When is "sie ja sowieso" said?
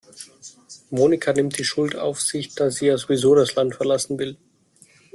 2.71-3.35